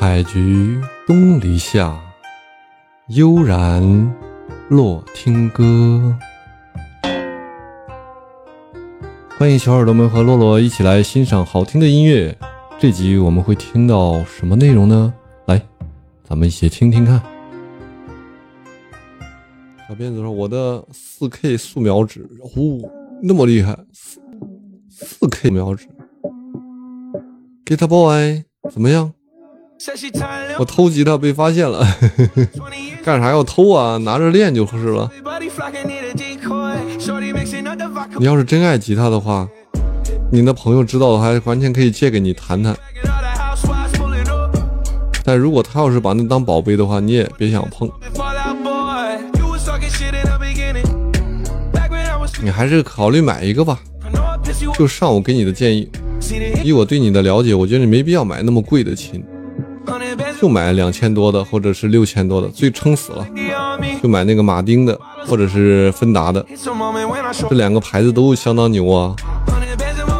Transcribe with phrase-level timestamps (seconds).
[0.00, 2.00] 采菊东篱下，
[3.08, 3.82] 悠然
[4.68, 6.16] 落听歌。
[9.36, 12.38] 欢迎小耳朵们和洛洛一起来欣赏好听的音乐。
[12.78, 15.12] 这集我们会听到什么内容呢？
[15.46, 15.60] 来，
[16.22, 17.20] 咱们一起听听看。
[19.88, 22.88] 小辫子说：“我的四 K 素描纸，呼，
[23.20, 24.20] 那么厉害，四
[24.88, 25.88] 四 K 描纸。
[27.66, 29.12] ”Get boy，怎么样？
[30.58, 31.86] 我偷吉他被发现了，
[33.04, 33.96] 干啥要偷啊？
[33.98, 35.10] 拿着练就是了。
[38.18, 39.48] 你要是真爱吉他的话，
[40.32, 42.76] 你的朋友知道的话，完全可以借给你弹弹。
[45.24, 47.88] 但如果他要是把那当宝贝的话，你也别想碰。
[52.42, 53.78] 你还是考虑买一个吧。
[54.74, 55.88] 就上午给你的建议，
[56.64, 59.24] 以我对你的了解，我觉得你没必要买那么贵的琴。
[60.40, 63.26] 就买两千多的，或者是六千多的，最撑死了。
[64.02, 66.44] 就买那个马丁的，或者是芬达的，
[67.48, 69.14] 这两个牌子都相当牛啊。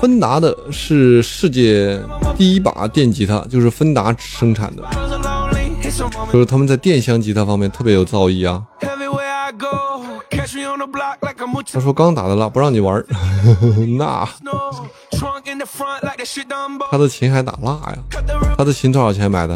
[0.00, 2.00] 芬达的是世界
[2.36, 4.82] 第一把电吉他，就是芬达生产的，
[6.32, 8.62] 就是他们在电箱吉他方面特别有造诣啊。
[11.72, 13.02] 他说刚打的蜡不让你玩
[13.96, 14.28] 那
[16.90, 17.98] 他的琴还打蜡呀？
[18.58, 19.54] 他的琴多少钱买的？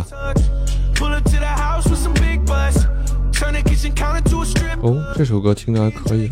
[4.82, 6.30] 哦，这首歌听着还可以。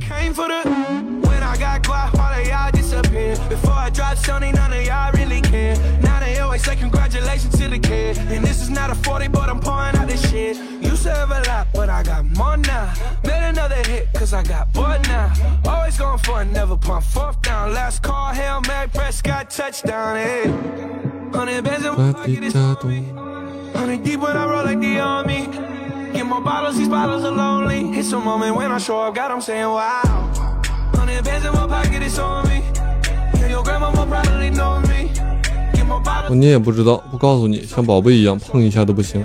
[36.34, 39.25] 你也不知道，不告诉你，像宝贝一样碰一下都不行。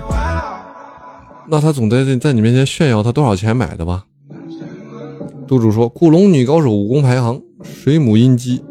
[1.46, 4.04] 那他总在在你面前炫耀他多少钱买的吧？
[5.50, 8.62] 督主说：古龙女高手武功排行，水母音姬，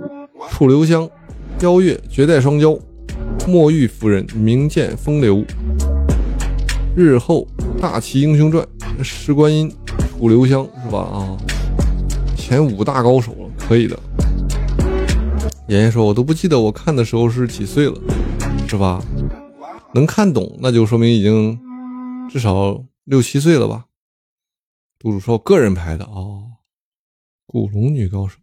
[0.49, 1.09] 楚留香，
[1.59, 2.79] 邀月，绝代双骄，
[3.45, 5.43] 墨玉夫人，名剑风流，
[6.95, 7.45] 日后
[7.81, 8.65] 大齐英雄传，
[9.03, 9.69] 石观音，
[10.17, 10.99] 楚留香是吧？
[10.99, 11.35] 啊，
[12.37, 13.99] 前五大高手了，可以的。
[15.67, 17.95] 妍妍说：“我都不记得我看的时候是几岁了，
[18.69, 19.03] 是吧？
[19.93, 21.59] 能看懂，那就说明已经
[22.29, 23.83] 至少六七岁了吧。”
[24.97, 26.43] 督主说：“个人排的哦，
[27.51, 28.37] 古龙女高手，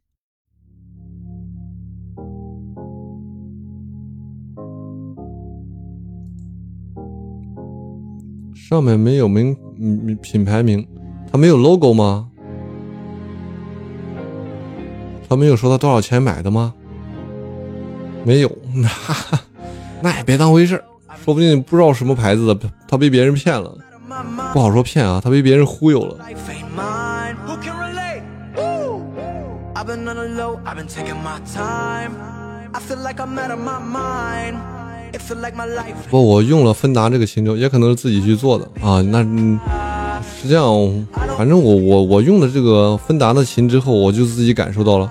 [8.53, 10.85] 上面没有名名品牌名，
[11.31, 12.29] 它没有 logo 吗？
[15.29, 16.75] 他没有说他多少钱买的吗？”
[18.27, 18.89] 没有，那
[20.03, 20.85] 那也别当回事儿，
[21.25, 23.79] 说不定不知道什么牌子的，他被别人骗了，
[24.53, 26.19] 不好说骗啊，他被别人忽悠了。
[36.11, 39.01] 不，我用了芬达这个琴之后，也可能是自己去做的啊。
[39.03, 39.23] 那
[40.43, 41.07] 是这样，
[41.39, 45.11] 反正我我我用了这个芬达的琴之后，我就自己感受到了。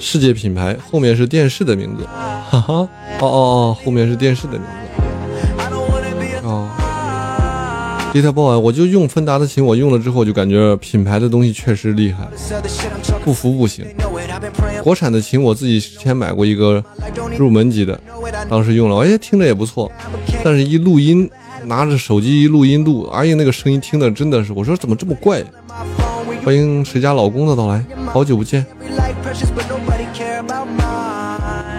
[0.00, 2.04] 世界品牌后面是电视的名字，
[2.50, 2.88] 哈哈，哦
[3.20, 5.02] 哦哦，后面是电视的名字，
[8.12, 12.28] ，Guitar Boy，我就用芬达的琴，我用了之后就感觉品牌的东西确实厉害，
[13.24, 13.84] 不服不行。
[14.82, 16.82] 国产的琴我自己之前买过一个
[17.36, 17.98] 入门级的，
[18.48, 19.90] 当时用了，哎，听着也不错，
[20.42, 21.28] 但是一录音，
[21.64, 25.42] 拿着手机一录音录，哎呀，那个声音听的真的是，我说怎么这么怪？
[26.44, 28.64] 欢迎谁家老公的到来，好久不见。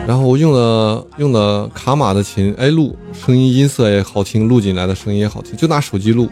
[0.10, 6.28] 然后我用了用的卡玛的琴，哎，录声音音色也好听，录进来的声音也好听，就拿手机录。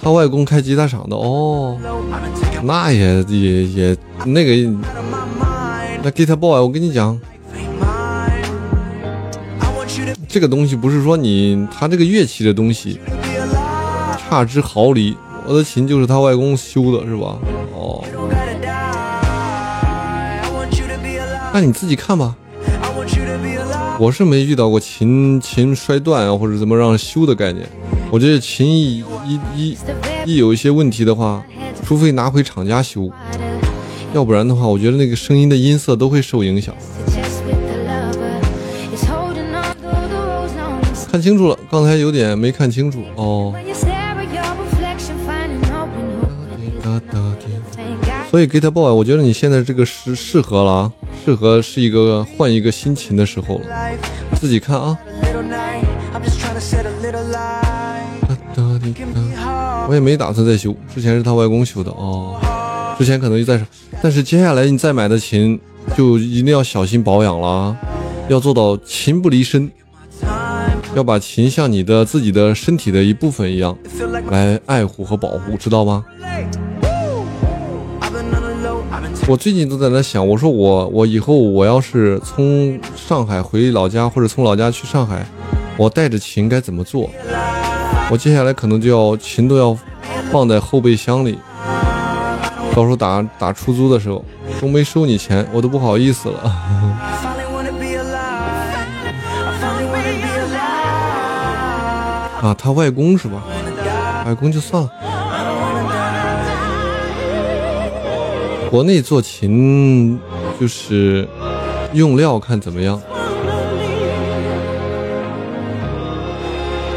[0.00, 1.76] 他外公开吉他厂的哦，
[2.62, 4.54] 那也也也那个
[6.02, 7.20] 那 g u i t a Boy，我跟你讲，
[10.26, 12.98] 这个东西不是说你他这个乐器的东西
[14.26, 15.14] 差之毫厘，
[15.46, 17.36] 我的琴就是他外公修的，是吧？
[17.74, 18.02] 哦。
[21.52, 22.34] 那你自己看吧，
[23.98, 27.68] 我是没遇到过琴琴摔断啊，或者怎么让修的概念。
[28.10, 29.76] 我觉得琴一一一
[30.24, 31.44] 一有一些问题的话，
[31.84, 33.10] 除非拿回厂家修，
[34.14, 36.74] 要不然的话，我觉得那个声音的音色都会受影响。
[41.10, 43.54] 看清楚了，刚才有点没看清楚哦。
[48.30, 50.90] 所以 Get Boy，我觉得你现在这个适适合了，
[51.24, 53.66] 适合是一个换一个心情的时候了。
[54.34, 54.98] 自己看啊。
[59.88, 62.40] 我也没打算再修，之前是他外公修的哦。
[62.98, 63.60] 之前可能就在，
[64.00, 65.58] 但是接下来你再买的琴
[65.96, 67.76] 就一定要小心保养了啊，
[68.28, 69.70] 要做到琴不离身，
[70.94, 73.76] 要把琴像你的自己的身体的一部分一样
[74.30, 76.04] 来爱护和保护，知道吗？
[79.28, 85.24] 我最近都在那想，我说我我以后我要是从上海回老家，或者从老家去上海，
[85.76, 87.08] 我带着琴该怎么做？
[88.10, 89.78] 我接下来可能就要琴都要
[90.30, 91.38] 放在后备箱里，
[92.74, 94.24] 到时候打打出租的时候
[94.60, 96.40] 都没收你钱，我都不好意思了。
[102.42, 103.40] 啊，他外公是吧？
[104.26, 104.90] 外公就算了。
[108.72, 110.18] 国内做琴
[110.58, 111.28] 就是
[111.92, 112.98] 用料看怎么样。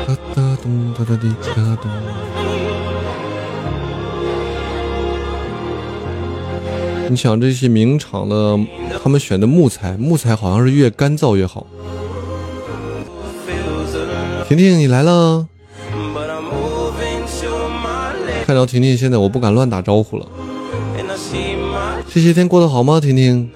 [0.07, 1.91] 哒哒咚哒哒滴哒咚。
[7.09, 8.57] 你想这些名厂的，
[9.03, 11.67] 他们选的木材，木材好像是越干燥越好。
[14.47, 15.45] 婷婷，你来了。
[18.45, 20.25] 看到婷婷，现在我不敢乱打招呼了。
[22.09, 23.49] 这些天过得好吗，婷婷？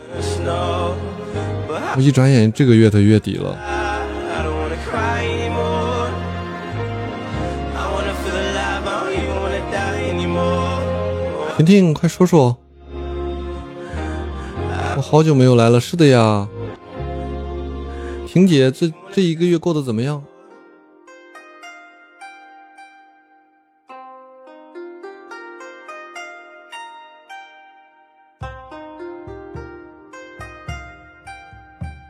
[1.96, 3.58] 我一转眼这个月的月底了。
[11.58, 12.58] 婷婷，快说说，
[14.96, 15.80] 我好久没有来了。
[15.82, 16.48] 是的呀，
[18.26, 20.24] 婷姐，这这一个月过得怎么样？